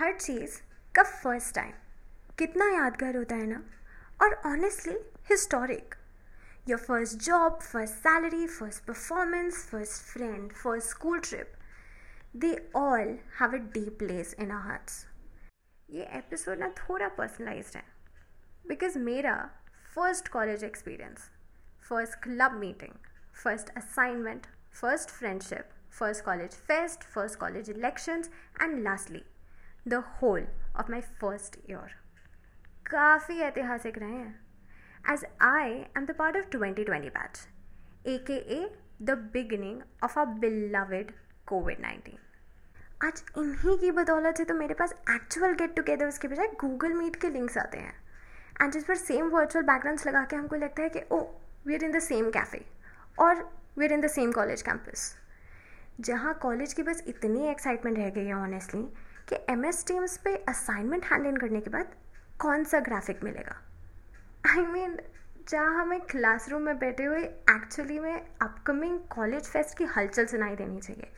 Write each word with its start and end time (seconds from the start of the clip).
हर 0.00 0.12
चीज़ 0.12 0.56
का 0.94 1.02
first 1.02 1.54
time 1.54 1.72
कितना 2.38 2.68
यादगार 2.70 3.16
होता 3.16 3.34
है 3.34 3.46
ना? 3.46 3.62
और 4.22 4.34
honestly 4.46 4.94
historic 5.28 5.94
your 6.68 6.78
first 6.78 7.18
job 7.24 7.58
first 7.62 7.94
salary 7.94 8.46
first 8.46 8.84
performance 8.84 9.66
first 9.70 10.02
friend 10.02 10.52
first 10.52 10.88
school 10.88 11.18
trip 11.20 11.52
they 12.36 12.70
all 12.76 13.18
have 13.40 13.54
a 13.54 13.60
deep 13.74 13.98
place 13.98 14.34
in 14.34 14.50
our 14.50 14.62
hearts 14.66 15.04
ये 15.90 16.04
episode 16.18 16.58
ना 16.58 16.68
थोड़ा 16.78 17.08
पर्सनलाइज 17.08 17.72
है. 17.76 17.82
बिकॉज़ 18.68 18.98
मेरा 18.98 19.34
first 19.94 20.28
college 20.28 20.64
experience 20.64 21.30
first 21.88 22.22
club 22.22 22.52
meeting 22.52 22.94
first 23.42 23.76
assignment 23.76 24.46
first 24.72 25.10
friendship 25.10 25.68
first 25.98 26.22
college 26.24 26.54
fest, 26.68 27.04
first 27.14 27.38
college 27.38 27.68
elections, 27.68 28.28
and 28.60 28.84
lastly, 28.84 29.22
the 29.88 30.02
whole 30.22 30.46
of 30.76 30.90
my 30.90 31.00
first 31.00 31.56
year 31.70 31.94
काफ़ी 32.86 33.38
ऐतिहासिक 33.40 33.98
रहे 33.98 34.10
हैं। 34.10 35.12
As 35.12 35.24
I 35.42 35.70
am 35.96 36.06
the 36.06 36.14
part 36.18 36.36
of 36.36 36.48
2020 36.56 37.08
batch 37.10 37.40
A 38.06 38.16
K 38.26 38.36
A 38.56 38.60
the 39.02 39.16
beginning 39.32 39.80
of 40.04 40.18
a 40.20 40.24
beloved 40.40 41.12
Covid 41.46 41.80
nineteen 41.80 42.18
आज 43.04 43.22
इन्हीं 43.38 43.78
की 43.78 43.90
बदौलत 43.90 44.36
से 44.36 44.44
तो 44.44 44.54
मेरे 44.54 44.74
पास 44.74 44.94
एक्चुअल 45.10 45.54
गेट 45.54 45.74
टुगेदर्स 45.76 46.18
के 46.18 46.28
बजाय 46.28 46.48
गूगल 46.60 46.92
मीट 46.92 47.16
के 47.16 47.30
लिंक्स 47.30 47.58
आते 47.58 47.78
हैं। 47.78 47.94
एंड 48.62 48.72
जिस 48.72 48.84
पर 48.84 48.94
सेम 48.94 49.28
वर्चुअल 49.30 49.64
बैकग्राउंड्स 49.64 50.06
लगा 50.06 50.24
के 50.24 50.36
हमको 50.36 50.56
लगता 50.56 50.82
है 50.82 50.88
कि 50.88 51.02
ओ 51.12 51.20
we 51.66 51.74
are 51.74 51.84
in 51.84 51.92
the 51.92 51.98
same 51.98 52.30
cafe 52.30 52.64
और 53.18 53.42
we 53.78 53.84
are 53.84 53.92
in 53.92 54.00
the 54.00 54.06
same 54.06 54.32
college 54.32 54.62
campus 54.62 55.14
जहाँ 56.00 56.34
कॉलेज 56.42 56.72
की 56.72 56.82
बस 56.82 57.02
इतनी 57.08 57.48
एक्साइटमेंट 57.48 57.98
रह 57.98 58.10
गई 58.10 58.26
है 58.26 58.34
ऑनेस्टली 58.34 58.86
कि 59.32 59.36
एम 59.48 59.64
एस 59.64 59.84
टीम्स 59.86 60.16
पे 60.16 60.36
असाइनमेंट 60.36 61.04
हैंडल 61.04 61.36
करने 61.36 61.60
के 61.60 61.70
बाद 61.70 61.94
कौन 62.38 62.64
सा 62.64 62.80
ग्राफिक 62.80 63.24
मिलेगा? 63.24 63.62
आई 64.48 64.56
I 64.56 64.68
मीन 64.68 64.90
mean, 64.90 65.04
जहाँ 65.50 65.80
हमें 65.80 66.00
क्लासरूम 66.00 66.62
में 66.62 66.78
बैठे 66.78 67.04
हुए 67.04 67.22
एक्चुअली 67.24 67.98
में 67.98 68.26
अपकमिंग 68.42 69.00
कॉलेज 69.00 69.44
फेस्ट 69.44 69.78
की 69.78 69.84
हलचल 69.84 70.26
सुनाई 70.26 70.56
देनी 70.56 70.80
चाहिए। 70.80 71.12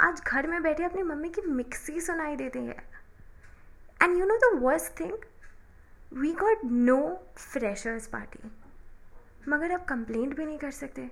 आज 0.00 0.20
घर 0.20 0.46
में 0.46 0.62
बैठे 0.62 0.84
अपनी 0.84 1.02
मम्मी 1.02 1.28
की 1.28 1.42
मिक्सी 1.42 2.00
सुनाई 2.00 2.36
देती 2.36 2.58
है। 2.58 2.76
And 4.02 4.18
you 4.18 4.26
know 4.26 4.36
the 4.36 4.62
worst 4.62 5.00
thing 5.00 5.12
we 6.12 6.32
got 6.32 6.58
no 6.64 7.26
freshers 7.36 8.06
party 8.06 8.52
मगर 9.48 9.70
अब 9.70 9.84
कंप्लेंट 9.84 10.36
भी 10.36 10.44
नहीं 10.44 10.58
कर 10.58 10.70
सकते। 10.70 11.10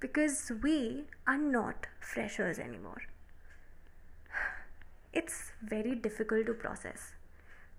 Because 0.00 0.40
we 0.62 0.72
are 1.26 1.40
not 1.42 1.86
freshers 2.08 2.58
anymore. 2.62 3.02
It's 5.16 5.34
very 5.64 5.94
difficult 6.02 6.46
to 6.46 6.52
process. 6.52 7.12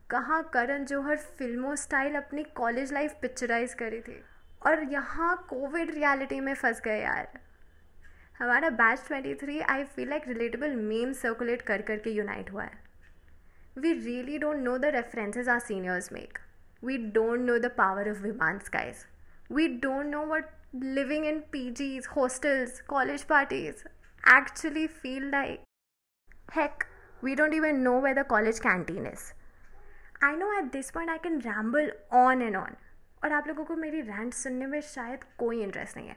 कहाँ 0.09 0.41
करण 0.53 0.85
जौहर 0.85 1.17
फ़िल्मों 1.37 1.75
स्टाइल 1.75 2.15
अपनी 2.15 2.43
कॉलेज 2.55 2.93
लाइफ 2.93 3.15
पिक्चराइज 3.21 3.73
करी 3.73 3.99
थी? 4.01 4.21
और 4.61 4.83
यहाँ 4.91 5.35
कोविड 5.49 5.91
रियलिटी 5.95 6.39
में 6.39 6.53
फंस 6.53 6.81
गए 6.85 7.01
यार। 7.01 7.39
हमारा 8.39 8.69
batch 8.79 8.99
23 9.01 9.61
I 9.69 9.83
feel 9.83 10.09
like 10.09 10.27
relatable 10.27 10.75
meme 10.75 11.13
circulate 11.13 11.61
कर 11.61 11.81
करके 11.81 12.09
यूनाइट 12.09 12.51
हुआ 12.51 12.63
है। 12.63 12.79
We 13.77 13.93
really 13.93 14.37
don't 14.37 14.63
know 14.63 14.77
the 14.77 14.85
references 14.95 15.49
our 15.49 15.59
seniors 15.59 16.11
make 16.13 16.39
we 16.83 16.97
don't 17.11 17.39
know 17.39 17.57
the 17.59 17.71
power 17.77 18.09
of 18.09 18.21
विमान 18.23 18.59
skies 18.65 19.05
we 19.51 19.67
don't 19.77 20.05
know 20.05 20.25
what 20.25 20.49
living 20.75 21.25
in 21.25 21.39
P 21.51 21.69
Gs 21.71 22.07
hostels 22.15 22.81
college 22.89 23.23
parties 23.23 23.87
actually 24.23 24.87
feel 25.01 25.25
like. 25.31 25.59
Heck, 26.53 26.85
we 27.21 27.35
don't 27.35 27.53
even 27.53 27.83
know 27.83 27.99
where 27.99 28.15
the 28.15 28.23
college 28.23 28.59
canteen 28.59 29.05
is. 29.05 29.33
I 30.21 30.35
know 30.35 30.51
at 30.59 30.71
this 30.71 30.91
point 30.91 31.09
I 31.09 31.17
can 31.17 31.39
ramble 31.39 31.89
on 32.11 32.41
and 32.41 32.55
on 32.55 32.75
और 33.23 33.31
आप 33.33 33.47
लोगों 33.47 33.63
को 33.65 33.75
मेरी 33.75 34.01
rant 34.01 34.33
सुनने 34.33 34.65
में 34.67 34.81
शायद 34.81 35.23
कोई 35.39 35.61
interest 35.63 35.97
नहीं 35.97 36.07
है 36.07 36.15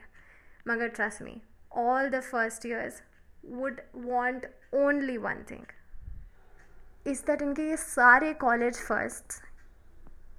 मगर 0.67 0.87
trust 0.97 1.21
me 1.21 1.41
all 1.83 2.09
the 2.09 2.19
first 2.23 2.65
years 2.65 3.01
would 3.45 3.81
want 3.95 4.45
only 4.83 5.17
one 5.17 5.43
thing 5.51 5.65
is 7.11 7.25
that 7.27 7.41
इनके 7.41 7.67
ये 7.69 7.77
सारे 7.77 8.33
कॉलेज 8.43 8.81
फ़र्स्ट 8.87 9.41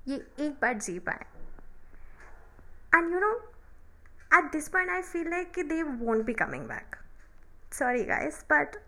ये 0.08 0.16
एक 0.46 0.52
बार 0.60 0.74
जी 0.78 0.98
पाए 1.08 1.26
and 2.96 3.12
you 3.12 3.20
know 3.20 3.32
at 4.36 4.46
this 4.52 4.68
point 4.74 4.92
i 4.92 5.02
feel 5.06 5.26
like 5.30 5.58
they 5.70 5.82
won't 6.02 6.24
be 6.26 6.34
coming 6.34 6.62
back 6.68 6.94
sorry 7.78 8.04
guys 8.10 8.38
but 8.52 8.78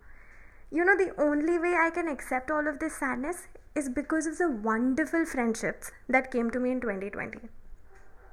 you 0.72 0.86
know 0.86 0.98
the 0.98 1.12
only 1.18 1.58
way 1.60 1.74
i 1.86 1.90
can 1.90 2.08
accept 2.08 2.52
all 2.52 2.68
of 2.68 2.80
this 2.80 2.98
sadness 2.98 3.48
is 3.76 3.90
because 3.90 4.28
of 4.28 4.38
the 4.38 4.50
wonderful 4.50 5.26
friendships 5.26 5.92
that 6.08 6.32
came 6.32 6.52
to 6.52 6.60
me 6.60 6.72
in 6.72 6.82
2020 6.82 7.50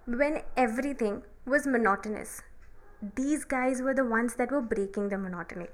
when 0.07 0.43
everything 0.57 1.23
was 1.47 1.67
monotonous 1.67 2.43
these 3.15 3.45
guys 3.45 3.83
were 3.83 3.95
the 3.95 4.05
ones 4.05 4.35
that 4.35 4.51
were 4.51 4.61
breaking 4.61 5.09
the 5.09 5.19
monotony 5.19 5.69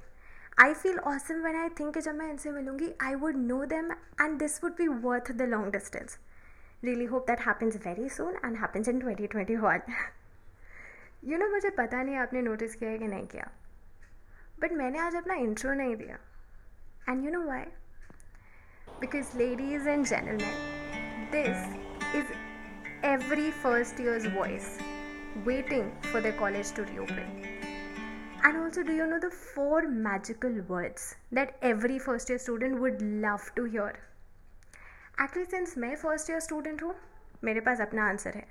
I 0.58 0.74
feel 0.74 0.98
awesome 1.02 1.42
when 1.42 1.56
I 1.56 1.68
think 1.76 1.94
कि 1.94 2.00
जब 2.00 2.14
मैं 2.14 2.28
इनसे 2.30 2.50
मिलूँगी 2.52 2.88
I 3.00 3.14
would 3.20 3.36
know 3.36 3.64
them 3.66 3.86
and 4.20 4.38
this 4.38 4.60
would 4.62 4.76
be 4.76 4.88
worth 4.88 5.30
the 5.38 5.46
long 5.46 5.70
distance. 5.70 6.18
Really 6.82 7.06
hope 7.06 7.26
that 7.26 7.40
happens 7.40 7.76
very 7.76 8.08
soon 8.08 8.34
and 8.42 8.58
happens 8.58 8.90
in 8.92 9.00
2021. 9.00 9.80
You 11.24 11.30
you 11.30 11.38
know 11.38 11.44
know, 11.44 11.52
मुझे 11.52 11.70
पता 11.70 12.02
नहीं 12.02 12.16
आपने 12.16 12.42
notice 12.42 12.74
किया 12.74 12.90
है 12.90 12.98
कि 12.98 13.08
नहीं 13.08 13.26
किया 13.26 13.50
बट 14.60 14.72
मैंने 14.72 14.98
आज 14.98 15.16
अपना 15.16 15.34
इंट्रो 15.34 15.72
नहीं 15.72 15.96
दिया 15.96 16.18
And 17.08 17.24
you 17.24 17.30
know 17.30 17.42
why 17.48 17.64
because 19.00 19.36
ladies 19.36 19.88
and 19.88 20.04
gentleman 20.06 21.30
this 21.32 22.14
is 22.16 22.34
every 23.04 23.50
first 23.50 23.98
year's 23.98 24.26
voice 24.26 24.78
waiting 25.44 25.90
for 26.02 26.20
their 26.20 26.32
college 26.32 26.70
to 26.72 26.84
reopen. 26.84 27.26
And 28.44 28.56
also, 28.56 28.82
do 28.82 28.92
you 28.92 29.06
know 29.06 29.18
the 29.18 29.30
four 29.30 29.88
magical 29.88 30.52
words 30.68 31.14
that 31.32 31.56
every 31.62 31.98
first 31.98 32.28
year 32.28 32.38
student 32.38 32.80
would 32.80 33.02
love 33.02 33.50
to 33.56 33.64
hear? 33.64 33.98
Actually, 35.18 35.46
since 35.46 35.76
मैं 35.76 35.96
first 36.00 36.28
year 36.28 36.40
student 36.40 36.82
हूँ 36.82 36.94
मेरे 37.44 37.60
पास 37.60 37.80
अपना 37.80 38.08
answer 38.08 38.36
है 38.36 38.46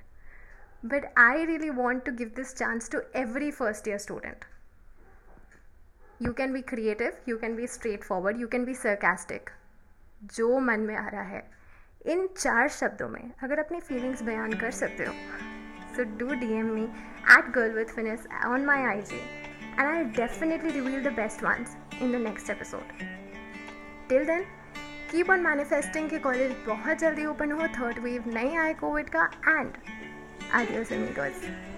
but 0.84 1.06
I 1.24 1.34
really 1.48 1.72
want 1.80 2.06
to 2.06 2.12
give 2.12 2.36
this 2.36 2.54
chance 2.54 2.90
to 2.90 3.02
every 3.24 3.52
first 3.52 3.88
year 3.88 4.00
you 6.23 6.33
can 6.33 6.53
be 6.53 6.61
creative 6.63 7.13
you 7.29 7.39
can 7.39 7.57
be 7.57 7.67
straightforward 8.05 8.39
you 8.39 8.49
can 8.49 8.65
be 8.65 8.75
sarcastic 8.75 9.51
जो 10.25 10.59
मन 10.59 10.81
में 10.81 10.97
आ 10.97 11.09
रहा 11.09 11.23
है। 11.23 11.51
इन 12.07 12.27
चार 12.39 12.69
शब्दों 12.69 13.09
में 13.09 13.33
अगर 13.43 13.59
अपनी 13.59 13.81
फीलिंग्स 13.81 14.23
बयान 14.23 14.53
कर 14.53 14.71
सकते 14.71 15.05
हो 15.05 15.13
so 15.97 16.05
do 16.19 16.35
D 16.35 16.53
M 16.53 16.67
me 16.67 16.85
at 17.39 17.51
girl 17.51 17.73
with 17.73 17.85
finesse 17.85 18.27
on 18.47 18.65
my 18.65 18.83
I 18.83 19.03
G 19.03 19.17
and 19.63 19.87
I 19.87 20.05
definitely 20.05 20.71
reveal 20.71 21.05
the 21.05 21.13
best 21.13 21.43
ones 21.43 21.77
in 22.03 22.13
the 22.13 22.17
next 22.17 22.51
episode 22.51 22.99
till 24.09 24.25
then 24.25 24.45
keep 25.11 25.31
on 25.31 25.41
manifesting 25.41 26.11
के 26.11 26.19
कॉलेज 26.19 26.57
बहुत 26.67 26.99
जल्दी 26.99 27.27
open 27.27 27.53
हो 27.53 27.69
third 27.69 27.99
wave 27.99 28.29
नहीं 28.29 28.57
आए 28.57 28.75
Covid 28.75 29.09
का 29.09 29.31
and 29.49 29.73
I 30.53 30.67
dears 30.67 30.93
and 30.93 31.07
me 31.07 31.13
girls 31.13 31.76